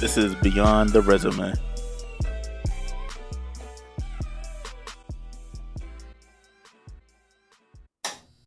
This 0.00 0.16
is 0.16 0.34
Beyond 0.36 0.88
the 0.90 1.02
Resume. 1.02 1.52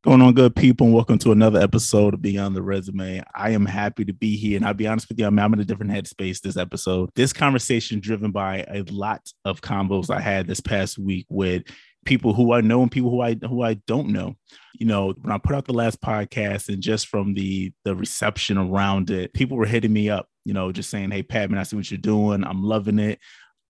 Going 0.02 0.22
on, 0.24 0.34
good 0.34 0.56
people, 0.56 0.88
and 0.88 0.96
welcome 0.96 1.20
to 1.20 1.32
another 1.32 1.60
episode 1.60 2.16
of 2.16 2.24
Beyond 2.24 2.56
the 2.56 2.64
Resume. 2.64 3.22
I 3.36 3.52
am 3.52 3.68
happy 3.68 4.04
to 4.04 4.14
be 4.14 4.36
here, 4.36 4.58
and 4.58 4.66
I'll 4.66 4.74
be 4.74 4.88
honest 4.88 5.08
with 5.10 5.20
you, 5.20 5.28
I'm, 5.28 5.38
I'm 5.38 5.54
in 5.54 5.60
a 5.60 5.64
different 5.64 5.92
headspace 5.92 6.42
this 6.42 6.58
episode. 6.58 7.12
This 7.14 7.32
conversation 7.32 8.00
driven 8.00 8.32
by 8.32 8.66
a 8.68 8.82
lot 8.90 9.32
of 9.46 9.62
combos 9.62 10.10
I 10.10 10.22
had 10.22 10.48
this 10.48 10.60
past 10.60 10.98
week 10.98 11.28
with 11.30 11.66
people 12.06 12.34
who 12.34 12.54
I 12.54 12.62
know 12.62 12.82
and 12.82 12.92
people 12.92 13.10
who 13.10 13.22
I 13.22 13.36
who 13.36 13.64
I 13.64 13.76
don't 13.88 14.10
know. 14.10 14.36
You 14.74 14.86
know, 14.88 15.14
when 15.22 15.32
I 15.32 15.38
put 15.38 15.56
out 15.56 15.66
the 15.66 15.74
last 15.74 16.02
podcast 16.02 16.70
and 16.70 16.82
just 16.82 17.08
from 17.08 17.34
the 17.34 17.72
the 17.86 17.96
reception 17.96 18.58
around 18.58 19.10
it, 19.10 19.34
people 19.34 19.58
were 19.58 19.66
hitting 19.66 19.94
me 19.94 20.10
up, 20.10 20.28
you 20.46 20.54
know, 20.54 20.72
just 20.72 20.90
saying, 20.90 21.12
Hey 21.12 21.24
Pat, 21.24 21.50
man, 21.50 21.60
I 21.60 21.64
see 21.64 21.76
what 21.76 21.90
you're 21.90 21.98
doing. 21.98 22.44
I'm 22.44 22.64
loving 22.64 23.00
it. 23.00 23.20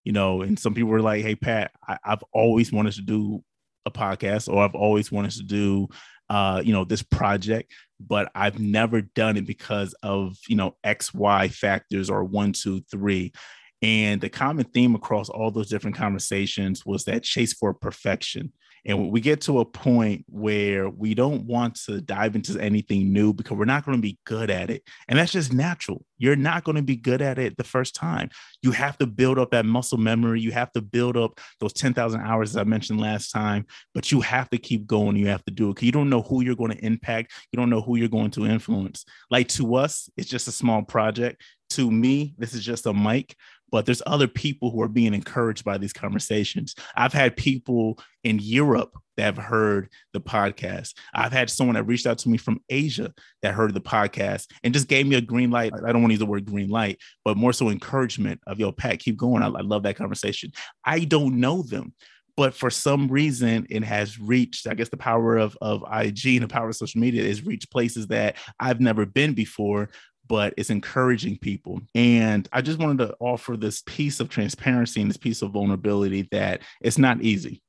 You 0.03 0.11
know, 0.11 0.41
and 0.41 0.59
some 0.59 0.73
people 0.73 0.89
were 0.89 1.01
like, 1.01 1.23
Hey 1.23 1.35
Pat, 1.35 1.71
I, 1.87 1.97
I've 2.03 2.23
always 2.33 2.71
wanted 2.71 2.93
to 2.93 3.01
do 3.01 3.43
a 3.85 3.91
podcast 3.91 4.51
or 4.51 4.63
I've 4.63 4.75
always 4.75 5.11
wanted 5.11 5.31
to 5.31 5.43
do 5.43 5.89
uh, 6.29 6.61
you 6.63 6.73
know, 6.73 6.83
this 6.83 7.03
project, 7.03 7.71
but 7.99 8.31
I've 8.33 8.59
never 8.59 9.01
done 9.01 9.37
it 9.37 9.45
because 9.45 9.93
of, 10.03 10.37
you 10.47 10.55
know, 10.55 10.75
X, 10.83 11.13
Y 11.13 11.49
factors 11.49 12.09
or 12.09 12.23
one, 12.23 12.53
two, 12.53 12.81
three. 12.89 13.33
And 13.83 14.21
the 14.21 14.29
common 14.29 14.65
theme 14.65 14.95
across 14.95 15.29
all 15.29 15.51
those 15.51 15.69
different 15.69 15.97
conversations 15.97 16.85
was 16.85 17.03
that 17.03 17.23
chase 17.23 17.53
for 17.53 17.73
perfection. 17.73 18.53
And 18.85 19.11
we 19.11 19.21
get 19.21 19.41
to 19.41 19.59
a 19.59 19.65
point 19.65 20.25
where 20.27 20.89
we 20.89 21.13
don't 21.13 21.45
want 21.45 21.75
to 21.85 22.01
dive 22.01 22.35
into 22.35 22.59
anything 22.59 23.13
new 23.13 23.33
because 23.33 23.57
we're 23.57 23.65
not 23.65 23.85
going 23.85 23.97
to 23.97 24.01
be 24.01 24.19
good 24.25 24.49
at 24.49 24.69
it. 24.69 24.83
And 25.07 25.17
that's 25.17 25.31
just 25.31 25.53
natural. 25.53 26.05
You're 26.17 26.35
not 26.35 26.65
going 26.65 26.75
to 26.75 26.81
be 26.81 26.97
good 26.97 27.21
at 27.21 27.39
it 27.39 27.55
the 27.55 27.63
first 27.63 27.95
time. 27.95 28.29
You 28.61 28.71
have 28.71 28.97
to 28.97 29.07
build 29.07 29.39
up 29.39 29.51
that 29.51 29.65
muscle 29.65 29.97
memory. 29.97 30.41
You 30.41 30.51
have 30.51 30.71
to 30.73 30.81
build 30.81 31.15
up 31.15 31.39
those 31.61 31.73
10,000 31.73 32.19
hours, 32.21 32.51
as 32.51 32.57
I 32.57 32.65
mentioned 32.65 32.99
last 32.99 33.31
time, 33.31 33.65
but 33.93 34.11
you 34.11 34.19
have 34.21 34.49
to 34.49 34.57
keep 34.57 34.85
going. 34.85 35.15
You 35.15 35.27
have 35.27 35.45
to 35.45 35.51
do 35.51 35.69
it 35.69 35.75
because 35.75 35.85
you 35.85 35.91
don't 35.93 36.09
know 36.09 36.21
who 36.21 36.43
you're 36.43 36.55
going 36.55 36.71
to 36.71 36.85
impact. 36.85 37.31
You 37.51 37.57
don't 37.57 37.69
know 37.69 37.81
who 37.81 37.95
you're 37.95 38.09
going 38.09 38.31
to 38.31 38.45
influence. 38.45 39.05
Like 39.31 39.47
to 39.49 39.75
us, 39.75 40.09
it's 40.17 40.29
just 40.29 40.49
a 40.49 40.53
small 40.53 40.81
project. 40.83 41.41
To 41.71 41.89
me, 41.89 42.35
this 42.37 42.53
is 42.53 42.63
just 42.63 42.85
a 42.85 42.93
mic, 42.93 43.35
but 43.73 43.87
there's 43.87 44.03
other 44.05 44.27
people 44.27 44.69
who 44.69 44.83
are 44.83 44.87
being 44.87 45.15
encouraged 45.15 45.65
by 45.65 45.79
these 45.79 45.93
conversations. 45.93 46.75
I've 46.95 47.11
had 47.11 47.35
people 47.35 47.97
in 48.23 48.37
Europe 48.39 48.95
that 49.17 49.23
have 49.23 49.37
heard 49.37 49.89
the 50.13 50.21
podcast. 50.21 50.93
I've 51.11 51.31
had 51.31 51.49
someone 51.49 51.73
that 51.73 51.85
reached 51.85 52.05
out 52.05 52.19
to 52.19 52.29
me 52.29 52.37
from 52.37 52.61
Asia 52.69 53.11
that 53.41 53.55
heard 53.55 53.73
the 53.73 53.81
podcast 53.81 54.45
and 54.63 54.75
just 54.75 54.87
gave 54.87 55.07
me 55.07 55.15
a 55.15 55.21
green 55.21 55.49
light. 55.49 55.73
I 55.73 55.91
don't 55.91 56.03
want 56.03 56.11
to 56.11 56.13
use 56.13 56.19
the 56.19 56.27
word 56.27 56.45
green 56.45 56.69
light, 56.69 56.99
but 57.25 57.35
more 57.35 57.51
so 57.51 57.69
encouragement 57.69 58.41
of, 58.45 58.59
yo, 58.59 58.71
Pat, 58.71 58.99
keep 58.99 59.17
going. 59.17 59.41
I, 59.41 59.47
I 59.47 59.61
love 59.61 59.81
that 59.83 59.95
conversation. 59.95 60.51
I 60.85 60.99
don't 60.99 61.39
know 61.39 61.63
them 61.63 61.93
but 62.35 62.55
for 62.55 62.71
some 62.71 63.07
reason 63.09 63.67
it 63.69 63.83
has 63.83 64.19
reached 64.19 64.67
i 64.67 64.73
guess 64.73 64.89
the 64.89 64.97
power 64.97 65.37
of, 65.37 65.57
of 65.61 65.83
ig 66.03 66.25
and 66.25 66.43
the 66.43 66.47
power 66.47 66.69
of 66.69 66.75
social 66.75 66.99
media 66.99 67.23
has 67.23 67.45
reached 67.45 67.71
places 67.71 68.07
that 68.07 68.37
i've 68.59 68.81
never 68.81 69.05
been 69.05 69.33
before 69.33 69.89
but 70.27 70.53
it's 70.57 70.69
encouraging 70.69 71.37
people. 71.37 71.81
And 71.95 72.47
I 72.53 72.61
just 72.61 72.79
wanted 72.79 73.05
to 73.05 73.15
offer 73.19 73.57
this 73.57 73.83
piece 73.85 74.19
of 74.19 74.29
transparency 74.29 75.01
and 75.01 75.09
this 75.09 75.17
piece 75.17 75.41
of 75.41 75.51
vulnerability 75.51 76.27
that 76.31 76.61
it's 76.81 76.97
not 76.97 77.21
easy. 77.21 77.61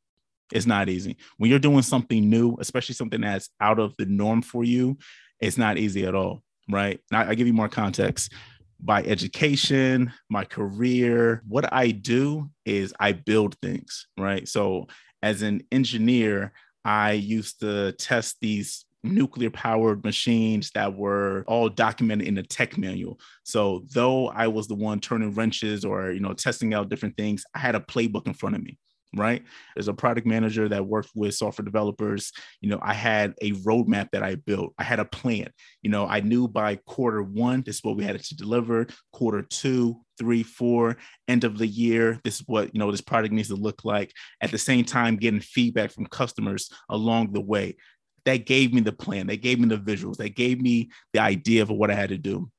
It's 0.52 0.66
not 0.66 0.88
easy. 0.88 1.16
When 1.38 1.50
you're 1.50 1.58
doing 1.58 1.82
something 1.82 2.28
new, 2.28 2.56
especially 2.60 2.94
something 2.94 3.22
that's 3.22 3.50
out 3.60 3.78
of 3.78 3.94
the 3.98 4.06
norm 4.06 4.42
for 4.42 4.62
you, 4.62 4.98
it's 5.40 5.58
not 5.58 5.78
easy 5.78 6.06
at 6.06 6.14
all. 6.14 6.42
Right. 6.70 7.00
I, 7.12 7.30
I 7.30 7.34
give 7.34 7.46
you 7.46 7.52
more 7.52 7.68
context. 7.68 8.32
By 8.80 9.02
education, 9.02 10.12
my 10.28 10.44
career, 10.44 11.42
what 11.48 11.72
I 11.72 11.90
do 11.90 12.50
is 12.64 12.94
I 13.00 13.12
build 13.12 13.56
things. 13.60 14.06
Right. 14.18 14.46
So 14.46 14.86
as 15.22 15.42
an 15.42 15.62
engineer, 15.72 16.52
I 16.84 17.12
used 17.12 17.60
to 17.60 17.92
test 17.92 18.36
these 18.40 18.84
nuclear 19.04 19.50
powered 19.50 20.04
machines 20.04 20.70
that 20.74 20.94
were 20.94 21.44
all 21.46 21.68
documented 21.68 22.26
in 22.26 22.34
the 22.34 22.42
tech 22.42 22.78
manual. 22.78 23.20
So 23.44 23.84
though 23.92 24.28
I 24.28 24.48
was 24.48 24.66
the 24.66 24.74
one 24.74 25.00
turning 25.00 25.34
wrenches 25.34 25.84
or 25.84 26.10
you 26.12 26.20
know 26.20 26.32
testing 26.32 26.74
out 26.74 26.88
different 26.88 27.16
things, 27.16 27.44
I 27.54 27.58
had 27.58 27.74
a 27.74 27.80
playbook 27.80 28.26
in 28.26 28.34
front 28.34 28.56
of 28.56 28.62
me 28.62 28.78
right? 29.16 29.42
As 29.76 29.88
a 29.88 29.94
product 29.94 30.26
manager 30.26 30.68
that 30.68 30.86
worked 30.86 31.10
with 31.14 31.34
software 31.34 31.64
developers, 31.64 32.32
you 32.60 32.68
know, 32.68 32.78
I 32.82 32.94
had 32.94 33.34
a 33.40 33.52
roadmap 33.52 34.10
that 34.12 34.22
I 34.22 34.36
built. 34.36 34.74
I 34.78 34.84
had 34.84 35.00
a 35.00 35.04
plan. 35.04 35.48
You 35.82 35.90
know, 35.90 36.06
I 36.06 36.20
knew 36.20 36.48
by 36.48 36.76
quarter 36.76 37.22
one, 37.22 37.62
this 37.62 37.76
is 37.76 37.84
what 37.84 37.96
we 37.96 38.04
had 38.04 38.20
to 38.20 38.36
deliver. 38.36 38.86
Quarter 39.12 39.42
two, 39.42 40.00
three, 40.18 40.42
four, 40.42 40.96
end 41.28 41.44
of 41.44 41.58
the 41.58 41.66
year, 41.66 42.20
this 42.24 42.36
is 42.36 42.44
what, 42.46 42.74
you 42.74 42.78
know, 42.78 42.90
this 42.90 43.00
product 43.00 43.34
needs 43.34 43.48
to 43.48 43.56
look 43.56 43.84
like. 43.84 44.12
At 44.40 44.50
the 44.50 44.58
same 44.58 44.84
time, 44.84 45.16
getting 45.16 45.40
feedback 45.40 45.90
from 45.90 46.06
customers 46.06 46.70
along 46.88 47.32
the 47.32 47.40
way 47.40 47.76
that 48.24 48.46
gave 48.46 48.72
me 48.72 48.80
the 48.80 48.92
plan. 48.92 49.26
They 49.26 49.36
gave 49.36 49.58
me 49.58 49.68
the 49.68 49.78
visuals. 49.78 50.16
They 50.16 50.30
gave 50.30 50.60
me 50.60 50.90
the 51.12 51.20
idea 51.20 51.62
of 51.62 51.70
what 51.70 51.90
I 51.90 51.94
had 51.94 52.10
to 52.10 52.18
do. 52.18 52.50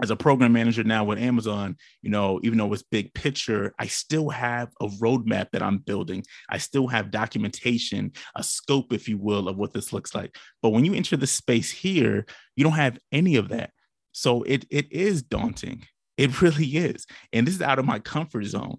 As 0.00 0.10
a 0.10 0.16
program 0.16 0.52
manager 0.52 0.84
now 0.84 1.02
with 1.02 1.18
Amazon, 1.18 1.76
you 2.02 2.10
know, 2.10 2.38
even 2.44 2.56
though 2.56 2.72
it's 2.72 2.84
big 2.84 3.12
picture, 3.14 3.74
I 3.80 3.88
still 3.88 4.28
have 4.28 4.68
a 4.80 4.86
roadmap 4.86 5.50
that 5.50 5.62
I'm 5.62 5.78
building. 5.78 6.22
I 6.48 6.58
still 6.58 6.86
have 6.86 7.10
documentation, 7.10 8.12
a 8.36 8.44
scope, 8.44 8.92
if 8.92 9.08
you 9.08 9.18
will, 9.18 9.48
of 9.48 9.56
what 9.56 9.72
this 9.72 9.92
looks 9.92 10.14
like. 10.14 10.36
But 10.62 10.68
when 10.68 10.84
you 10.84 10.94
enter 10.94 11.16
the 11.16 11.26
space 11.26 11.72
here, 11.72 12.26
you 12.54 12.62
don't 12.62 12.74
have 12.74 12.98
any 13.10 13.36
of 13.36 13.48
that. 13.48 13.70
So 14.12 14.44
it 14.44 14.66
it 14.70 14.92
is 14.92 15.22
daunting. 15.22 15.84
It 16.16 16.40
really 16.42 16.76
is. 16.76 17.04
And 17.32 17.44
this 17.44 17.56
is 17.56 17.62
out 17.62 17.80
of 17.80 17.84
my 17.84 17.98
comfort 17.98 18.44
zone 18.44 18.78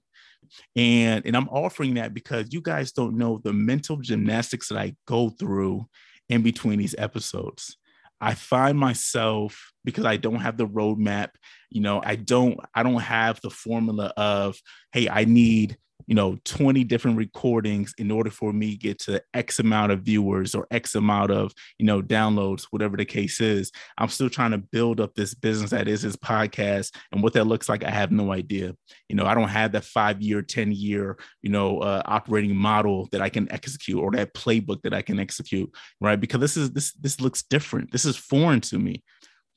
and 0.76 1.26
and 1.26 1.36
i'm 1.36 1.50
offering 1.50 1.94
that 1.96 2.14
because 2.14 2.52
you 2.52 2.62
guys 2.62 2.92
don't 2.92 3.18
know 3.18 3.40
the 3.44 3.54
mental 3.54 3.98
gymnastics 3.98 4.70
that 4.70 4.80
i 4.80 4.96
go 5.06 5.30
through 5.30 5.86
in 6.30 6.42
between 6.42 6.80
these 6.80 6.96
episodes. 6.98 7.78
I 8.22 8.34
find 8.34 8.78
myself 8.78 9.72
because 9.86 10.06
I 10.06 10.18
don't 10.18 10.42
have 10.42 10.58
the 10.58 10.68
roadmap, 10.68 11.30
you 11.70 11.82
know, 11.82 12.02
I 12.04 12.16
don't 12.16 12.60
I 12.74 12.84
don't 12.84 13.00
have 13.00 13.40
the 13.42 13.50
formula 13.50 14.14
of 14.18 14.58
hey, 14.92 15.08
I 15.10 15.26
need 15.26 15.78
you 16.10 16.16
know 16.16 16.38
20 16.44 16.84
different 16.84 17.18
recordings 17.18 17.94
in 17.98 18.12
order 18.12 18.30
for 18.30 18.52
me 18.52 18.76
get 18.76 19.00
to 19.00 19.22
x 19.34 19.60
amount 19.60 19.92
of 19.92 20.02
viewers 20.02 20.56
or 20.56 20.68
x 20.72 20.96
amount 20.96 21.32
of 21.32 21.54
you 21.78 21.86
know 21.86 22.02
downloads 22.02 22.68
whatever 22.72 22.98
the 22.98 23.06
case 23.06 23.40
is. 23.40 23.72
I'm 23.98 24.10
still 24.10 24.30
trying 24.30 24.52
to 24.52 24.58
build 24.58 25.00
up 25.00 25.16
this 25.16 25.34
business 25.34 25.72
that 25.72 25.88
is 25.88 26.02
his 26.02 26.18
podcast 26.18 26.94
and 27.12 27.24
what 27.24 27.34
that 27.34 27.48
looks 27.48 27.70
like 27.70 27.84
i 27.84 27.92
have 27.92 28.12
no 28.12 28.34
idea. 28.34 28.76
You 29.08 29.16
know 29.16 29.26
i 29.26 29.34
don't 29.34 29.50
have 29.50 29.72
that 29.72 29.86
five 29.86 30.22
year 30.22 30.42
10 30.42 30.74
year 30.74 31.18
you 31.42 31.50
know 31.50 31.80
uh, 31.80 32.02
operating 32.06 32.56
model 32.56 33.08
that 33.12 33.22
i 33.22 33.30
can 33.30 33.50
execute 33.52 34.00
or 34.00 34.12
that 34.12 34.34
playbook 34.34 34.82
that 34.82 34.94
i 34.94 35.02
can 35.02 35.20
execute 35.20 35.72
right? 36.02 36.20
Because 36.20 36.40
this 36.40 36.58
is 36.58 36.72
this 36.72 36.94
this 36.94 37.22
looks 37.22 37.44
different. 37.44 37.92
This 37.92 38.06
is 38.06 38.16
foreign 38.16 38.62
to 38.62 38.80
me. 38.80 39.04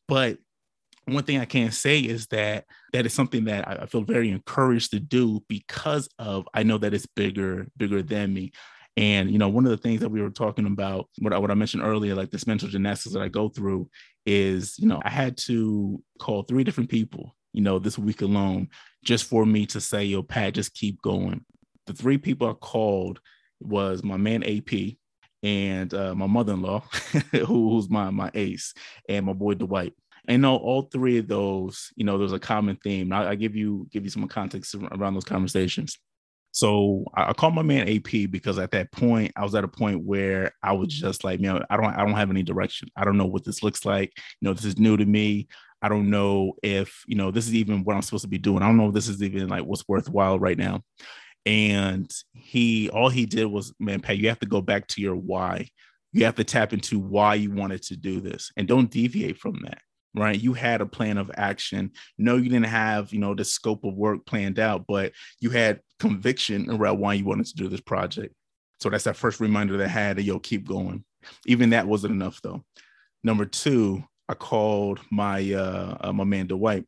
But 0.09 0.39
one 1.07 1.25
thing 1.25 1.39
I 1.39 1.45
can 1.45 1.73
say 1.73 2.01
is 2.01 2.27
that 2.29 2.65
that 2.93 3.07
is 3.07 3.13
something 3.13 3.45
that 3.45 3.67
I 3.69 3.87
feel 3.87 4.03
very 4.03 4.31
encouraged 4.31 4.93
to 4.93 5.01
do 5.01 5.43
because 5.49 6.09
of 6.19 6.47
I 6.55 6.63
know 6.63 6.79
that 6.79 6.95
it's 6.95 7.07
bigger, 7.07 7.67
bigger 7.77 8.03
than 8.03 8.33
me. 8.33 8.53
And 8.97 9.31
you 9.31 9.39
know, 9.39 9.49
one 9.49 9.65
of 9.65 9.71
the 9.71 9.77
things 9.77 10.01
that 10.01 10.11
we 10.11 10.21
were 10.21 10.31
talking 10.31 10.67
about, 10.67 11.09
what 11.19 11.33
I, 11.33 11.39
what 11.39 11.51
I 11.51 11.55
mentioned 11.55 11.83
earlier, 11.83 12.15
like 12.15 12.31
this 12.31 12.47
mental 12.47 12.69
gymnastics 12.69 13.15
that 13.15 13.23
I 13.23 13.29
go 13.29 13.49
through, 13.49 13.89
is 14.27 14.79
you 14.79 14.87
know 14.87 15.01
I 15.03 15.11
had 15.11 15.37
to 15.39 16.03
call 16.21 16.43
three 16.43 16.63
different 16.63 16.91
people, 16.91 17.35
you 17.53 17.63
know, 17.63 17.79
this 17.79 17.99
week 17.99 18.21
alone, 18.21 18.69
just 19.03 19.25
for 19.25 19.47
me 19.47 19.67
to 19.67 19.81
say, 19.81 20.05
"Yo, 20.05 20.23
Pat, 20.23 20.55
just 20.55 20.75
keep 20.75 21.01
going." 21.01 21.45
The 21.87 21.95
three 21.95 22.19
people 22.19 22.49
I 22.49 22.53
called 22.53 23.21
was 23.61 24.05
my 24.05 24.17
man 24.17 24.43
AP 24.45 24.97
and 25.43 25.93
uh, 25.95 26.15
my 26.15 26.27
mother-in-law, 26.27 26.81
who, 27.33 27.71
who's 27.71 27.89
my 27.89 28.11
my 28.11 28.31
ace, 28.35 28.75
and 29.09 29.27
my 29.27 29.33
boy 29.33 29.55
Dwight. 29.55 29.95
I 30.29 30.37
know 30.37 30.57
all 30.57 30.83
three 30.83 31.19
of 31.19 31.27
those, 31.27 31.91
you 31.97 32.05
know, 32.05 32.17
there's 32.17 32.33
a 32.33 32.39
common 32.39 32.77
theme. 32.77 33.13
I, 33.13 33.31
I 33.31 33.35
give 33.35 33.57
you 33.57 33.89
give 33.91 34.05
you 34.05 34.11
some 34.11 34.27
context 34.29 34.75
around 34.75 35.15
those 35.15 35.25
conversations. 35.25 35.99
So 36.53 37.05
I, 37.15 37.31
I 37.31 37.33
called 37.33 37.55
my 37.55 37.63
man 37.63 37.89
AP 37.89 38.31
because 38.31 38.59
at 38.59 38.71
that 38.71 38.93
point 38.93 39.33
I 39.35 39.43
was 39.43 39.55
at 39.55 39.65
a 39.65 39.69
point 39.69 40.05
where 40.05 40.53
I 40.63 40.73
was 40.73 40.89
just 40.89 41.25
like, 41.25 41.41
you 41.41 41.47
know, 41.47 41.65
I 41.69 41.77
don't 41.77 41.87
I 41.87 42.05
don't 42.05 42.15
have 42.15 42.31
any 42.31 42.43
direction. 42.43 42.89
I 42.97 43.05
don't 43.05 43.17
know 43.17 43.27
what 43.27 43.45
this 43.45 43.63
looks 43.63 43.85
like. 43.85 44.13
You 44.41 44.49
know, 44.49 44.55
this 44.55 44.65
is 44.65 44.79
new 44.79 44.97
to 44.97 45.05
me. 45.05 45.49
I 45.85 45.89
don't 45.89 46.11
know 46.11 46.53
if, 46.63 47.03
you 47.09 47.17
know, 47.17 47.33
this 47.33 47.49
is 47.49 47.55
even 47.55 47.83
what 47.83 47.97
I'm 47.97 48.03
supposed 48.03 48.23
to 48.23 48.29
be 48.29 48.39
doing. 48.39 48.63
I 48.63 48.67
don't 48.67 48.77
know 48.77 48.89
if 48.89 48.95
this 48.95 49.09
is 49.09 49.21
even 49.23 49.49
like 49.49 49.65
what's 49.65 49.89
worthwhile 49.89 50.39
right 50.39 50.57
now. 50.57 50.83
And 51.45 52.09
he 52.33 52.89
all 52.91 53.09
he 53.09 53.27
did 53.27 53.47
was, 53.47 53.75
man, 53.81 54.01
Pat, 54.01 54.19
you 54.19 54.29
have 54.29 54.39
to 54.41 54.47
go 54.47 54.61
back 54.61 54.87
to 54.89 55.01
your 55.01 55.17
why. 55.17 55.69
You 56.13 56.27
have 56.27 56.37
to 56.37 56.45
tap 56.45 56.73
into 56.73 57.01
why 57.01 57.35
you 57.35 57.51
wanted 57.51 57.83
to 57.85 57.97
do 57.97 58.21
this 58.21 58.53
and 58.57 58.69
don't 58.69 58.91
deviate 58.91 59.39
from 59.39 59.59
that 59.65 59.81
right 60.15 60.41
you 60.41 60.53
had 60.53 60.81
a 60.81 60.87
plan 60.87 61.19
of 61.19 61.31
action 61.37 61.91
no 62.19 62.37
you 62.37 62.49
didn't 62.49 62.65
have 62.65 63.13
you 63.13 63.19
know 63.19 63.35
the 63.35 63.45
scope 63.45 63.85
of 63.85 63.95
work 63.95 64.25
planned 64.27 64.59
out 64.59 64.85
but 64.87 65.13
you 65.41 65.51
had 65.51 65.81
conviction 65.99 66.71
around 66.71 66.99
why 66.99 67.15
you 67.15 67.25
wanted 67.25 67.47
to 67.47 67.55
do 67.55 67.69
this 67.69 67.81
project 67.81 68.35
so 68.81 68.91
that's 68.91 69.05
that 69.05 69.17
first 69.17 69.41
reminder 69.41 69.77
that 69.77 69.85
I 69.85 69.89
had 69.89 70.17
that 70.17 70.23
yo 70.23 70.39
keep 70.39 70.67
going 70.67 71.05
even 71.47 71.71
that 71.71 71.87
wasn't 71.87 72.13
enough 72.13 72.41
though 72.43 72.65
number 73.23 73.45
two 73.45 74.03
i 74.29 74.35
called 74.35 75.01
my 75.11 75.53
uh, 75.53 75.97
uh 76.01 76.13
my 76.13 76.25
man 76.25 76.47
dwight 76.47 76.85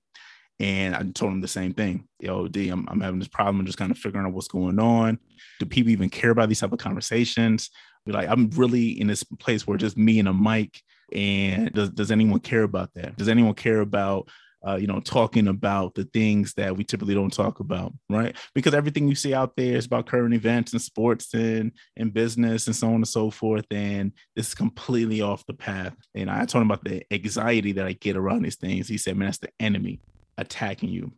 And 0.60 0.94
I 0.94 1.02
told 1.02 1.32
him 1.32 1.40
the 1.40 1.48
same 1.48 1.74
thing. 1.74 2.06
Yo, 2.20 2.46
D, 2.46 2.68
I'm, 2.68 2.86
I'm 2.88 3.00
having 3.00 3.18
this 3.18 3.28
problem. 3.28 3.66
Just 3.66 3.78
kind 3.78 3.90
of 3.90 3.98
figuring 3.98 4.26
out 4.26 4.32
what's 4.32 4.48
going 4.48 4.78
on. 4.78 5.18
Do 5.58 5.66
people 5.66 5.90
even 5.90 6.08
care 6.08 6.30
about 6.30 6.48
these 6.48 6.60
type 6.60 6.72
of 6.72 6.78
conversations? 6.78 7.70
Like, 8.06 8.28
I'm 8.28 8.50
really 8.50 9.00
in 9.00 9.08
this 9.08 9.24
place 9.24 9.66
where 9.66 9.78
just 9.78 9.96
me 9.96 10.18
and 10.20 10.28
a 10.28 10.32
mic. 10.32 10.80
And 11.12 11.72
does, 11.72 11.90
does 11.90 12.10
anyone 12.10 12.40
care 12.40 12.62
about 12.62 12.92
that? 12.94 13.16
Does 13.16 13.28
anyone 13.28 13.54
care 13.54 13.80
about 13.80 14.28
uh, 14.66 14.76
you 14.76 14.86
know, 14.86 15.00
talking 15.00 15.48
about 15.48 15.94
the 15.94 16.04
things 16.04 16.54
that 16.54 16.74
we 16.74 16.84
typically 16.84 17.14
don't 17.14 17.32
talk 17.32 17.60
about, 17.60 17.92
right? 18.08 18.34
Because 18.54 18.72
everything 18.72 19.06
you 19.06 19.14
see 19.14 19.34
out 19.34 19.54
there 19.56 19.76
is 19.76 19.84
about 19.84 20.06
current 20.06 20.34
events 20.34 20.72
and 20.72 20.80
sports 20.80 21.34
and 21.34 21.72
and 21.96 22.14
business 22.14 22.66
and 22.66 22.74
so 22.74 22.88
on 22.88 22.94
and 22.94 23.08
so 23.08 23.30
forth. 23.30 23.66
And 23.70 24.12
this 24.34 24.48
is 24.48 24.54
completely 24.54 25.20
off 25.20 25.44
the 25.46 25.54
path. 25.54 25.94
And 26.14 26.30
I 26.30 26.46
told 26.46 26.62
him 26.62 26.70
about 26.70 26.84
the 26.84 27.02
anxiety 27.10 27.72
that 27.72 27.86
I 27.86 27.92
get 27.92 28.16
around 28.16 28.42
these 28.42 28.56
things. 28.56 28.88
He 28.88 28.96
said, 28.96 29.16
"Man, 29.16 29.26
that's 29.26 29.38
the 29.38 29.50
enemy 29.60 30.00
attacking 30.38 30.88
you." 30.88 31.12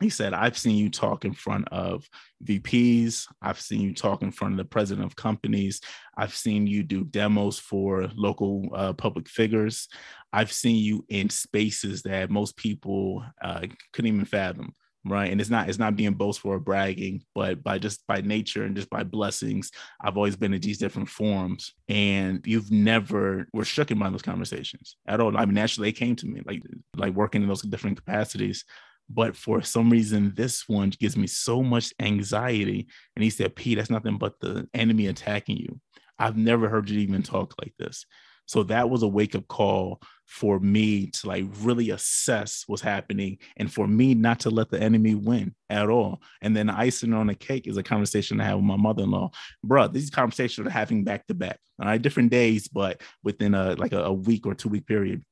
He 0.00 0.10
said, 0.10 0.34
I've 0.34 0.58
seen 0.58 0.76
you 0.76 0.90
talk 0.90 1.24
in 1.24 1.32
front 1.32 1.68
of 1.68 2.08
VPs. 2.44 3.26
I've 3.40 3.60
seen 3.60 3.80
you 3.80 3.94
talk 3.94 4.22
in 4.22 4.30
front 4.30 4.54
of 4.54 4.58
the 4.58 4.64
president 4.64 5.06
of 5.06 5.16
companies. 5.16 5.80
I've 6.16 6.34
seen 6.34 6.66
you 6.66 6.82
do 6.82 7.04
demos 7.04 7.58
for 7.58 8.10
local 8.14 8.68
uh, 8.74 8.92
public 8.92 9.28
figures. 9.28 9.88
I've 10.32 10.52
seen 10.52 10.76
you 10.76 11.04
in 11.08 11.30
spaces 11.30 12.02
that 12.02 12.30
most 12.30 12.56
people 12.56 13.24
uh, 13.40 13.66
couldn't 13.92 14.12
even 14.12 14.24
fathom. 14.26 14.74
Right. 15.08 15.30
And 15.30 15.40
it's 15.40 15.50
not, 15.50 15.68
it's 15.68 15.78
not 15.78 15.94
being 15.94 16.14
boastful 16.14 16.50
or 16.50 16.58
bragging, 16.58 17.22
but 17.32 17.62
by 17.62 17.78
just 17.78 18.04
by 18.08 18.22
nature 18.22 18.64
and 18.64 18.74
just 18.74 18.90
by 18.90 19.04
blessings, 19.04 19.70
I've 20.00 20.16
always 20.16 20.34
been 20.34 20.52
in 20.52 20.60
these 20.60 20.78
different 20.78 21.08
forums. 21.08 21.74
And 21.88 22.44
you've 22.44 22.72
never 22.72 23.46
were 23.52 23.62
shooken 23.62 24.00
by 24.00 24.10
those 24.10 24.22
conversations 24.22 24.96
at 25.06 25.20
all. 25.20 25.36
I 25.36 25.44
mean, 25.44 25.54
naturally 25.54 25.90
they 25.90 25.96
came 25.96 26.16
to 26.16 26.26
me 26.26 26.42
like 26.44 26.60
like 26.96 27.14
working 27.14 27.42
in 27.42 27.48
those 27.48 27.62
different 27.62 27.98
capacities 27.98 28.64
but 29.08 29.36
for 29.36 29.62
some 29.62 29.90
reason 29.90 30.32
this 30.36 30.68
one 30.68 30.90
gives 30.90 31.16
me 31.16 31.26
so 31.26 31.62
much 31.62 31.92
anxiety. 32.00 32.86
And 33.14 33.22
he 33.22 33.30
said 33.30 33.56
pete 33.56 33.78
that's 33.78 33.90
nothing 33.90 34.18
but 34.18 34.40
the 34.40 34.68
enemy 34.74 35.06
attacking 35.06 35.58
you. 35.58 35.80
I've 36.18 36.36
never 36.36 36.68
heard 36.68 36.88
you 36.88 37.00
even 37.00 37.22
talk 37.22 37.54
like 37.60 37.74
this. 37.78 38.06
So 38.46 38.62
that 38.64 38.88
was 38.88 39.02
a 39.02 39.08
wake-up 39.08 39.48
call 39.48 40.00
for 40.24 40.60
me 40.60 41.08
to 41.08 41.26
like 41.26 41.44
really 41.60 41.90
assess 41.90 42.64
what's 42.66 42.82
happening 42.82 43.38
and 43.56 43.72
for 43.72 43.86
me 43.86 44.14
not 44.14 44.40
to 44.40 44.50
let 44.50 44.70
the 44.70 44.80
enemy 44.80 45.14
win 45.14 45.54
at 45.68 45.88
all. 45.88 46.22
And 46.42 46.56
then 46.56 46.68
the 46.68 46.78
icing 46.78 47.12
on 47.12 47.26
the 47.26 47.34
cake 47.34 47.66
is 47.66 47.76
a 47.76 47.82
conversation 47.82 48.40
i 48.40 48.44
have 48.44 48.56
with 48.56 48.64
my 48.64 48.76
mother-in-law. 48.76 49.30
Bro 49.64 49.88
these 49.88 50.10
conversations 50.10 50.66
are 50.66 50.70
having 50.70 51.04
back 51.04 51.26
to 51.26 51.34
back 51.34 51.58
all 51.80 51.86
right? 51.86 52.00
Different 52.00 52.30
days 52.30 52.68
but 52.68 53.02
within 53.22 53.54
a 53.54 53.74
like 53.74 53.92
a, 53.92 54.04
a 54.04 54.12
week 54.12 54.46
or 54.46 54.54
two 54.54 54.68
week 54.68 54.86
period 54.86 55.24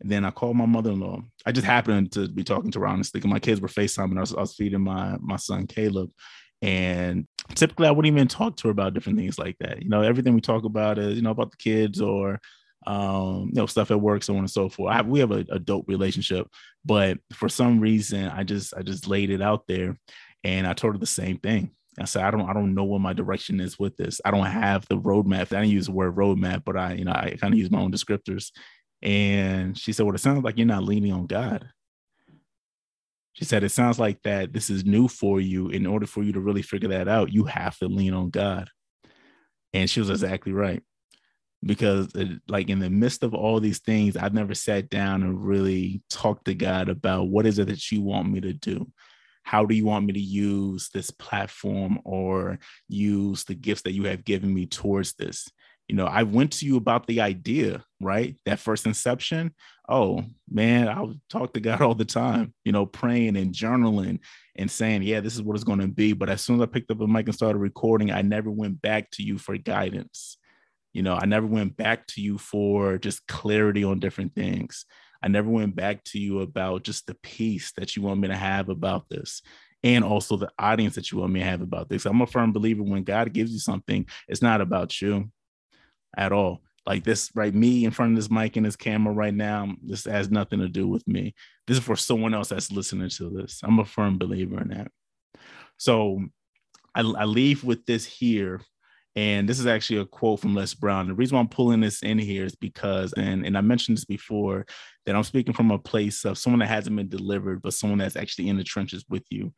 and 0.00 0.10
then 0.10 0.24
I 0.24 0.30
called 0.30 0.56
my 0.56 0.66
mother-in-law. 0.66 1.22
I 1.44 1.52
just 1.52 1.66
happened 1.66 2.12
to 2.12 2.28
be 2.28 2.44
talking 2.44 2.70
to 2.72 2.80
her 2.80 2.86
honestly. 2.86 3.20
My 3.24 3.38
kids 3.38 3.60
were 3.60 3.68
FaceTiming. 3.68 4.16
I 4.16 4.20
was, 4.20 4.34
I 4.34 4.40
was 4.40 4.54
feeding 4.54 4.82
my 4.82 5.16
my 5.20 5.36
son 5.36 5.66
Caleb. 5.66 6.10
And 6.62 7.26
typically 7.54 7.86
I 7.86 7.90
wouldn't 7.90 8.14
even 8.14 8.28
talk 8.28 8.56
to 8.58 8.68
her 8.68 8.72
about 8.72 8.94
different 8.94 9.18
things 9.18 9.38
like 9.38 9.56
that. 9.60 9.82
You 9.82 9.88
know, 9.88 10.02
everything 10.02 10.34
we 10.34 10.40
talk 10.40 10.64
about 10.64 10.98
is, 10.98 11.16
you 11.16 11.22
know, 11.22 11.30
about 11.30 11.50
the 11.50 11.56
kids 11.56 12.00
or 12.00 12.40
um, 12.86 13.50
you 13.52 13.60
know, 13.60 13.66
stuff 13.66 13.90
at 13.90 14.00
work, 14.00 14.22
so 14.22 14.34
on 14.34 14.40
and 14.40 14.50
so 14.50 14.70
forth. 14.70 14.94
Have, 14.94 15.06
we 15.06 15.20
have 15.20 15.32
a, 15.32 15.44
a 15.50 15.58
dope 15.58 15.86
relationship, 15.86 16.48
but 16.84 17.18
for 17.32 17.48
some 17.48 17.78
reason 17.78 18.28
I 18.28 18.42
just 18.42 18.74
I 18.74 18.82
just 18.82 19.06
laid 19.06 19.30
it 19.30 19.42
out 19.42 19.66
there 19.66 19.98
and 20.44 20.66
I 20.66 20.72
told 20.72 20.94
her 20.94 20.98
the 20.98 21.06
same 21.06 21.38
thing. 21.38 21.72
I 21.98 22.04
said, 22.04 22.22
I 22.22 22.30
don't, 22.30 22.48
I 22.48 22.52
don't 22.52 22.74
know 22.74 22.84
what 22.84 23.00
my 23.00 23.12
direction 23.12 23.60
is 23.60 23.78
with 23.78 23.96
this. 23.96 24.20
I 24.24 24.30
don't 24.30 24.46
have 24.46 24.86
the 24.88 24.96
roadmap. 24.96 25.52
I 25.52 25.60
didn't 25.60 25.68
use 25.68 25.86
the 25.86 25.92
word 25.92 26.16
roadmap, 26.16 26.62
but 26.64 26.76
I, 26.76 26.94
you 26.94 27.04
know, 27.04 27.12
I 27.12 27.36
kind 27.38 27.52
of 27.52 27.58
use 27.58 27.70
my 27.70 27.80
own 27.80 27.92
descriptors. 27.92 28.52
And 29.02 29.76
she 29.78 29.92
said, 29.92 30.04
Well, 30.04 30.14
it 30.14 30.18
sounds 30.18 30.44
like 30.44 30.58
you're 30.58 30.66
not 30.66 30.84
leaning 30.84 31.12
on 31.12 31.26
God. 31.26 31.68
She 33.32 33.44
said, 33.44 33.64
It 33.64 33.70
sounds 33.70 33.98
like 33.98 34.22
that 34.22 34.52
this 34.52 34.70
is 34.70 34.84
new 34.84 35.08
for 35.08 35.40
you. 35.40 35.68
In 35.68 35.86
order 35.86 36.06
for 36.06 36.22
you 36.22 36.32
to 36.32 36.40
really 36.40 36.62
figure 36.62 36.90
that 36.90 37.08
out, 37.08 37.32
you 37.32 37.44
have 37.44 37.78
to 37.78 37.86
lean 37.86 38.14
on 38.14 38.30
God. 38.30 38.68
And 39.72 39.88
she 39.88 40.00
was 40.00 40.10
exactly 40.10 40.52
right. 40.52 40.82
Because, 41.62 42.14
it, 42.14 42.40
like, 42.48 42.70
in 42.70 42.78
the 42.78 42.88
midst 42.88 43.22
of 43.22 43.34
all 43.34 43.60
these 43.60 43.80
things, 43.80 44.16
I've 44.16 44.32
never 44.32 44.54
sat 44.54 44.88
down 44.88 45.22
and 45.22 45.44
really 45.44 46.02
talked 46.08 46.46
to 46.46 46.54
God 46.54 46.88
about 46.88 47.28
what 47.28 47.46
is 47.46 47.58
it 47.58 47.68
that 47.68 47.92
you 47.92 48.00
want 48.00 48.30
me 48.30 48.40
to 48.40 48.54
do? 48.54 48.90
How 49.42 49.64
do 49.64 49.74
you 49.74 49.84
want 49.84 50.06
me 50.06 50.14
to 50.14 50.20
use 50.20 50.90
this 50.92 51.10
platform 51.10 52.00
or 52.04 52.58
use 52.88 53.44
the 53.44 53.54
gifts 53.54 53.82
that 53.82 53.92
you 53.92 54.04
have 54.04 54.24
given 54.24 54.52
me 54.52 54.66
towards 54.66 55.14
this? 55.14 55.48
You 55.90 55.96
know, 55.96 56.06
I 56.06 56.22
went 56.22 56.52
to 56.52 56.66
you 56.66 56.76
about 56.76 57.08
the 57.08 57.20
idea, 57.20 57.84
right? 58.00 58.36
That 58.46 58.60
first 58.60 58.86
inception. 58.86 59.52
Oh 59.88 60.22
man, 60.48 60.88
I'll 60.88 61.16
talk 61.28 61.52
to 61.54 61.60
God 61.60 61.82
all 61.82 61.96
the 61.96 62.04
time, 62.04 62.54
you 62.64 62.70
know, 62.70 62.86
praying 62.86 63.36
and 63.36 63.52
journaling 63.52 64.20
and 64.54 64.70
saying, 64.70 65.02
yeah, 65.02 65.18
this 65.18 65.34
is 65.34 65.42
what 65.42 65.56
it's 65.56 65.64
going 65.64 65.80
to 65.80 65.88
be. 65.88 66.12
But 66.12 66.30
as 66.30 66.42
soon 66.42 66.60
as 66.60 66.62
I 66.62 66.66
picked 66.66 66.92
up 66.92 67.00
a 67.00 67.08
mic 67.08 67.26
and 67.26 67.34
started 67.34 67.58
recording, 67.58 68.12
I 68.12 68.22
never 68.22 68.52
went 68.52 68.80
back 68.80 69.10
to 69.14 69.24
you 69.24 69.36
for 69.36 69.56
guidance. 69.56 70.38
You 70.92 71.02
know, 71.02 71.16
I 71.16 71.26
never 71.26 71.48
went 71.48 71.76
back 71.76 72.06
to 72.08 72.20
you 72.20 72.38
for 72.38 72.96
just 72.96 73.26
clarity 73.26 73.82
on 73.82 73.98
different 73.98 74.36
things. 74.36 74.86
I 75.20 75.26
never 75.26 75.50
went 75.50 75.74
back 75.74 76.04
to 76.04 76.20
you 76.20 76.38
about 76.38 76.84
just 76.84 77.08
the 77.08 77.16
peace 77.24 77.72
that 77.76 77.96
you 77.96 78.02
want 78.02 78.20
me 78.20 78.28
to 78.28 78.36
have 78.36 78.68
about 78.68 79.08
this 79.08 79.42
and 79.82 80.04
also 80.04 80.36
the 80.36 80.52
audience 80.56 80.94
that 80.94 81.10
you 81.10 81.18
want 81.18 81.32
me 81.32 81.40
to 81.40 81.46
have 81.46 81.62
about 81.62 81.88
this. 81.88 82.06
I'm 82.06 82.20
a 82.20 82.28
firm 82.28 82.52
believer 82.52 82.84
when 82.84 83.02
God 83.02 83.32
gives 83.32 83.50
you 83.50 83.58
something, 83.58 84.06
it's 84.28 84.40
not 84.40 84.60
about 84.60 85.02
you 85.02 85.32
at 86.16 86.32
all. 86.32 86.62
Like 86.86 87.04
this, 87.04 87.30
right? 87.34 87.54
Me 87.54 87.84
in 87.84 87.90
front 87.90 88.12
of 88.12 88.16
this 88.16 88.30
mic 88.30 88.56
and 88.56 88.66
this 88.66 88.76
camera 88.76 89.12
right 89.12 89.34
now, 89.34 89.74
this 89.82 90.04
has 90.04 90.30
nothing 90.30 90.60
to 90.60 90.68
do 90.68 90.88
with 90.88 91.06
me. 91.06 91.34
This 91.66 91.76
is 91.76 91.84
for 91.84 91.96
someone 91.96 92.34
else 92.34 92.48
that's 92.48 92.72
listening 92.72 93.10
to 93.10 93.30
this. 93.30 93.60
I'm 93.62 93.78
a 93.78 93.84
firm 93.84 94.18
believer 94.18 94.60
in 94.60 94.68
that. 94.68 94.90
So 95.76 96.22
I, 96.94 97.00
I 97.00 97.24
leave 97.24 97.64
with 97.64 97.84
this 97.86 98.04
here 98.06 98.60
and 99.16 99.48
this 99.48 99.58
is 99.58 99.66
actually 99.66 100.00
a 100.00 100.06
quote 100.06 100.40
from 100.40 100.54
Les 100.54 100.72
Brown. 100.74 101.08
The 101.08 101.14
reason 101.14 101.34
why 101.36 101.40
I'm 101.40 101.48
pulling 101.48 101.80
this 101.80 102.02
in 102.02 102.18
here 102.18 102.44
is 102.44 102.54
because, 102.54 103.12
and, 103.14 103.44
and 103.44 103.58
I 103.58 103.60
mentioned 103.60 103.96
this 103.96 104.04
before, 104.04 104.66
that 105.10 105.16
I'm 105.16 105.24
speaking 105.24 105.52
from 105.52 105.72
a 105.72 105.78
place 105.78 106.24
of 106.24 106.38
someone 106.38 106.60
that 106.60 106.68
hasn't 106.68 106.94
been 106.94 107.08
delivered, 107.08 107.62
but 107.62 107.74
someone 107.74 107.98
that's 107.98 108.14
actually 108.14 108.48
in 108.48 108.56
the 108.56 108.62
trenches 108.62 109.04
with 109.08 109.24
you. 109.28 109.52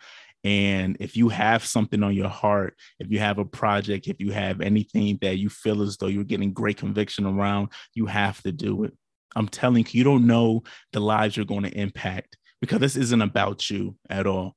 And 0.45 0.97
if 0.99 1.15
you 1.15 1.29
have 1.29 1.63
something 1.63 2.03
on 2.03 2.15
your 2.15 2.31
heart, 2.31 2.75
if 2.99 3.11
you 3.11 3.19
have 3.19 3.37
a 3.37 3.45
project, 3.45 4.09
if 4.09 4.19
you 4.19 4.33
have 4.33 4.63
anything 4.63 5.19
that 5.21 5.37
you 5.37 5.51
feel 5.51 5.83
as 5.83 5.99
though 5.99 6.07
you're 6.07 6.25
getting 6.25 6.55
great 6.55 6.79
conviction 6.79 7.27
around, 7.27 7.69
you 7.93 8.07
have 8.07 8.43
to 8.45 8.53
do 8.53 8.85
it. 8.85 8.95
I'm 9.37 9.47
telling 9.47 9.85
you, 9.91 9.99
you 9.99 10.05
don't 10.05 10.27
know 10.27 10.63
the 10.95 11.01
lives 11.01 11.37
you're 11.37 11.45
going 11.45 11.65
to 11.65 11.79
impact 11.79 12.39
because 12.63 12.81
this 12.81 12.97
isn't 12.97 13.21
about 13.21 13.69
you 13.69 13.95
at 14.09 14.27
all 14.27 14.57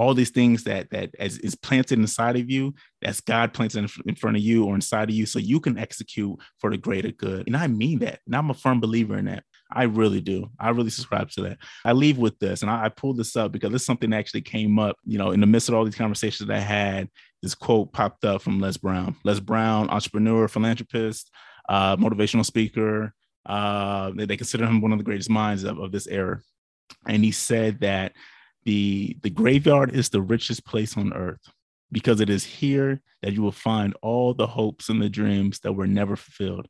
all 0.00 0.14
these 0.14 0.30
things 0.30 0.64
that 0.64 0.88
that 0.90 1.10
as 1.18 1.36
is 1.38 1.54
planted 1.54 1.98
inside 1.98 2.36
of 2.36 2.50
you 2.50 2.74
that's 3.02 3.20
god 3.20 3.52
planted 3.52 3.78
in, 3.78 3.88
in, 4.06 4.14
front 4.14 4.36
of 4.36 4.42
you 4.42 4.64
or 4.64 4.74
inside 4.74 5.10
of 5.10 5.14
you 5.14 5.26
so 5.26 5.38
you 5.38 5.60
can 5.60 5.76
execute 5.76 6.38
for 6.58 6.70
the 6.70 6.78
greater 6.78 7.10
good 7.10 7.46
and 7.46 7.56
i 7.56 7.66
mean 7.66 7.98
that 7.98 8.20
and 8.24 8.34
i'm 8.34 8.48
a 8.48 8.54
firm 8.54 8.80
believer 8.80 9.18
in 9.18 9.26
that 9.26 9.44
i 9.72 9.84
really 9.84 10.20
do. 10.20 10.50
I 10.58 10.70
really 10.70 10.90
subscribe 10.90 11.30
to 11.30 11.42
that. 11.42 11.58
I 11.84 11.92
leave 11.92 12.18
with 12.18 12.38
this 12.38 12.62
and 12.62 12.70
i, 12.70 12.86
I 12.86 12.88
pulled 12.88 13.16
this 13.16 13.36
up 13.36 13.52
because 13.52 13.70
this 13.70 13.82
is 13.82 13.86
something 13.86 14.10
that 14.10 14.18
actually 14.18 14.42
came 14.42 14.78
up 14.78 14.96
you 15.04 15.18
know 15.18 15.30
in 15.30 15.40
the 15.40 15.46
midst 15.46 15.68
of 15.68 15.74
all 15.74 15.84
these 15.84 15.94
conversations 15.94 16.48
that 16.48 16.56
i 16.56 16.60
had 16.60 17.08
this 17.42 17.54
quote 17.54 17.92
popped 17.92 18.24
up 18.24 18.42
from 18.42 18.60
les 18.60 18.76
brown. 18.76 19.16
Les 19.24 19.40
brown 19.40 19.88
entrepreneur 19.90 20.48
philanthropist 20.48 21.30
uh, 21.68 21.96
motivational 21.96 22.44
speaker 22.44 23.14
uh, 23.46 24.10
they, 24.14 24.26
they 24.26 24.36
consider 24.36 24.66
him 24.66 24.80
one 24.80 24.92
of 24.92 24.98
the 24.98 25.04
greatest 25.04 25.30
minds 25.30 25.64
of, 25.64 25.78
of 25.78 25.92
this 25.92 26.06
era. 26.06 26.40
And 27.06 27.24
he 27.24 27.32
said 27.32 27.80
that 27.80 28.12
the 28.64 29.16
the 29.22 29.30
graveyard 29.30 29.94
is 29.94 30.10
the 30.10 30.20
richest 30.20 30.66
place 30.66 30.96
on 30.96 31.14
earth 31.14 31.40
because 31.90 32.20
it 32.20 32.28
is 32.28 32.44
here 32.44 33.00
that 33.22 33.32
you 33.32 33.42
will 33.42 33.52
find 33.52 33.94
all 34.02 34.34
the 34.34 34.46
hopes 34.46 34.88
and 34.88 35.00
the 35.00 35.08
dreams 35.08 35.60
that 35.60 35.72
were 35.72 35.86
never 35.86 36.14
fulfilled 36.14 36.68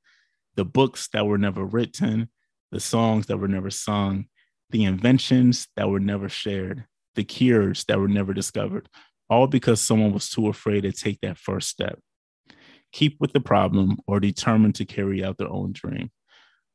the 0.54 0.64
books 0.64 1.09
that 1.09 1.26
were 1.26 1.38
never 1.38 1.64
written 1.64 2.28
the 2.72 2.80
songs 2.80 3.26
that 3.26 3.38
were 3.38 3.48
never 3.48 3.70
sung 3.70 4.26
the 4.70 4.84
inventions 4.84 5.66
that 5.76 5.88
were 5.88 6.00
never 6.00 6.28
shared 6.28 6.84
the 7.16 7.24
cures 7.24 7.84
that 7.84 7.98
were 7.98 8.08
never 8.08 8.32
discovered 8.32 8.88
all 9.30 9.46
because 9.46 9.80
someone 9.80 10.12
was 10.12 10.28
too 10.28 10.48
afraid 10.48 10.82
to 10.82 10.92
take 10.92 11.20
that 11.20 11.38
first 11.38 11.68
step. 11.68 11.98
Keep 12.92 13.18
with 13.20 13.32
the 13.32 13.40
problem 13.40 13.98
or 14.06 14.18
determined 14.18 14.74
to 14.74 14.84
carry 14.84 15.24
out 15.24 15.38
their 15.38 15.48
own 15.48 15.72
dream. 15.72 16.10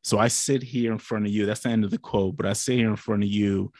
So 0.03 0.19
i 0.19 0.27
sit 0.27 0.63
here 0.63 0.91
in 0.91 0.99
front 0.99 1.25
of 1.25 1.31
you 1.31 1.45
that's 1.45 1.61
the 1.61 1.69
end 1.69 1.83
of 1.83 1.89
the 1.89 1.97
quote 1.97 2.37
but 2.37 2.45
i 2.45 2.53
sit 2.53 2.75
here 2.75 2.89
in 2.89 2.95
front 2.95 3.23
of 3.23 3.29
you 3.29 3.71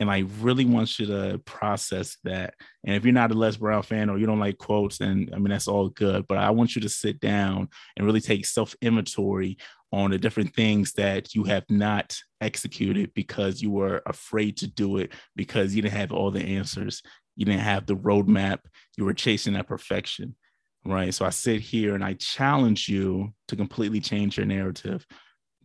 and 0.00 0.10
I 0.10 0.24
really 0.40 0.64
want 0.64 0.98
you 0.98 1.06
to 1.06 1.40
process 1.44 2.16
that. 2.24 2.54
And 2.84 2.94
if 2.94 3.04
you're 3.04 3.12
not 3.12 3.32
a 3.32 3.34
Les 3.34 3.56
Brown 3.56 3.82
fan 3.82 4.08
or 4.08 4.18
you 4.18 4.26
don't 4.26 4.38
like 4.38 4.58
quotes, 4.58 5.00
and 5.00 5.30
I 5.34 5.38
mean 5.38 5.50
that's 5.50 5.68
all 5.68 5.88
good. 5.88 6.26
But 6.28 6.38
I 6.38 6.50
want 6.50 6.76
you 6.76 6.82
to 6.82 6.88
sit 6.88 7.20
down 7.20 7.68
and 7.96 8.06
really 8.06 8.20
take 8.20 8.46
self 8.46 8.74
inventory 8.80 9.58
on 9.92 10.10
the 10.10 10.18
different 10.18 10.54
things 10.54 10.92
that 10.92 11.34
you 11.34 11.44
have 11.44 11.64
not 11.68 12.16
executed 12.40 13.12
because 13.14 13.62
you 13.62 13.70
were 13.70 14.02
afraid 14.06 14.56
to 14.58 14.66
do 14.66 14.98
it 14.98 15.12
because 15.34 15.74
you 15.74 15.82
didn't 15.82 15.96
have 15.96 16.12
all 16.12 16.30
the 16.30 16.44
answers. 16.44 17.02
You 17.36 17.46
didn't 17.46 17.60
have 17.60 17.86
the 17.86 17.96
roadmap. 17.96 18.58
You 18.96 19.04
were 19.04 19.14
chasing 19.14 19.54
that 19.54 19.66
perfection. 19.66 20.36
Right. 20.84 21.12
So 21.12 21.24
I 21.24 21.30
sit 21.30 21.60
here 21.60 21.94
and 21.94 22.04
I 22.04 22.14
challenge 22.14 22.88
you 22.88 23.32
to 23.48 23.56
completely 23.56 24.00
change 24.00 24.36
your 24.36 24.46
narrative 24.46 25.06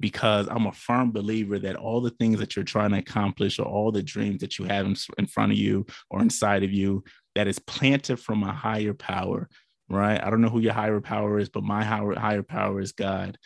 because 0.03 0.49
I'm 0.51 0.65
a 0.65 0.71
firm 0.73 1.13
believer 1.13 1.57
that 1.59 1.77
all 1.77 2.01
the 2.01 2.09
things 2.09 2.37
that 2.39 2.57
you're 2.57 2.65
trying 2.65 2.91
to 2.91 2.97
accomplish 2.97 3.57
or 3.57 3.65
all 3.65 3.89
the 3.89 4.03
dreams 4.03 4.41
that 4.41 4.59
you 4.59 4.65
have 4.65 4.85
in, 4.85 4.97
in 5.17 5.27
front 5.27 5.53
of 5.53 5.57
you 5.57 5.85
or 6.09 6.21
inside 6.21 6.61
of 6.61 6.73
you 6.73 7.05
that 7.35 7.47
is 7.47 7.57
planted 7.57 8.17
from 8.17 8.43
a 8.43 8.51
higher 8.51 8.93
power, 8.93 9.47
right? 9.87 10.21
I 10.21 10.29
don't 10.29 10.41
know 10.41 10.49
who 10.49 10.59
your 10.59 10.73
higher 10.73 10.99
power 10.99 11.39
is, 11.39 11.47
but 11.47 11.63
my 11.63 11.85
higher, 11.85 12.19
higher 12.19 12.43
power 12.43 12.81
is 12.81 12.91
God. 12.91 13.37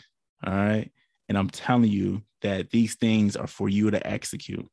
All 0.43 0.51
right. 0.51 0.91
And 1.29 1.37
I'm 1.37 1.51
telling 1.51 1.91
you 1.91 2.23
that 2.41 2.71
these 2.71 2.95
things 2.95 3.35
are 3.35 3.45
for 3.45 3.69
you 3.69 3.91
to 3.91 4.07
execute. 4.07 4.67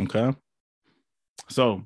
Okay. 0.00 0.32
So 1.50 1.82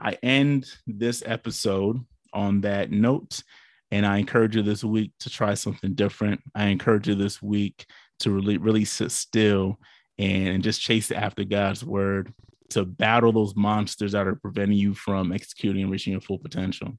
I 0.00 0.16
end 0.22 0.64
this 0.86 1.22
episode 1.26 2.02
on 2.32 2.62
that 2.62 2.90
note. 2.90 3.42
And 3.90 4.04
I 4.04 4.18
encourage 4.18 4.54
you 4.54 4.62
this 4.62 4.84
week 4.84 5.12
to 5.20 5.30
try 5.30 5.54
something 5.54 5.94
different. 5.94 6.40
I 6.54 6.66
encourage 6.66 7.08
you 7.08 7.14
this 7.14 7.40
week 7.40 7.86
to 8.20 8.30
really, 8.30 8.58
really 8.58 8.84
sit 8.84 9.10
still 9.10 9.78
and 10.18 10.62
just 10.62 10.80
chase 10.80 11.10
after 11.10 11.44
God's 11.44 11.84
word 11.84 12.32
to 12.70 12.84
battle 12.84 13.32
those 13.32 13.56
monsters 13.56 14.12
that 14.12 14.26
are 14.26 14.34
preventing 14.34 14.78
you 14.78 14.94
from 14.94 15.32
executing 15.32 15.82
and 15.82 15.90
reaching 15.90 16.12
your 16.12 16.20
full 16.20 16.38
potential. 16.38 16.98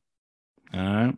All 0.74 0.80
right. 0.80 1.18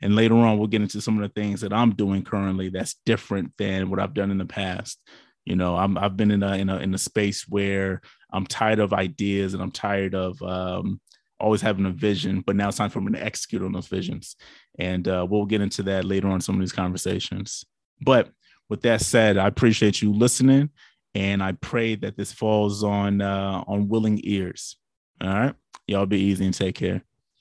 And 0.00 0.14
later 0.16 0.34
on, 0.34 0.58
we'll 0.58 0.68
get 0.68 0.82
into 0.82 1.00
some 1.00 1.20
of 1.20 1.22
the 1.22 1.40
things 1.40 1.60
that 1.60 1.72
I'm 1.72 1.94
doing 1.94 2.22
currently 2.24 2.68
that's 2.68 2.96
different 3.04 3.52
than 3.58 3.90
what 3.90 4.00
I've 4.00 4.14
done 4.14 4.30
in 4.30 4.38
the 4.38 4.44
past. 4.44 5.00
You 5.44 5.56
know, 5.56 5.76
I'm 5.76 5.98
I've 5.98 6.16
been 6.16 6.30
in 6.30 6.42
a 6.42 6.54
in 6.54 6.68
a 6.68 6.76
in 6.78 6.94
a 6.94 6.98
space 6.98 7.48
where 7.48 8.00
I'm 8.32 8.46
tired 8.46 8.78
of 8.78 8.92
ideas 8.92 9.54
and 9.54 9.62
I'm 9.62 9.72
tired 9.72 10.14
of 10.14 10.40
um, 10.40 11.00
always 11.42 11.60
having 11.60 11.86
a 11.86 11.90
vision, 11.90 12.42
but 12.46 12.56
now 12.56 12.68
it's 12.68 12.78
time 12.78 12.90
for 12.90 13.00
me 13.00 13.12
to 13.12 13.22
execute 13.22 13.62
on 13.62 13.72
those 13.72 13.88
visions. 13.88 14.36
And 14.78 15.06
uh, 15.08 15.26
we'll 15.28 15.44
get 15.46 15.60
into 15.60 15.82
that 15.84 16.04
later 16.04 16.28
on 16.28 16.40
some 16.40 16.54
of 16.54 16.60
these 16.60 16.72
conversations. 16.72 17.64
But 18.00 18.30
with 18.70 18.82
that 18.82 19.00
said, 19.00 19.36
I 19.36 19.48
appreciate 19.48 20.00
you 20.00 20.12
listening, 20.12 20.70
and 21.14 21.42
I 21.42 21.52
pray 21.52 21.96
that 21.96 22.16
this 22.16 22.32
falls 22.32 22.82
on 22.82 23.20
uh, 23.20 23.64
on 23.66 23.88
willing 23.88 24.20
ears. 24.24 24.76
All 25.20 25.28
right, 25.28 25.54
y'all 25.86 26.06
be 26.06 26.20
easy 26.20 26.44
and 26.44 26.54
take 26.54 26.76
care. 26.76 27.02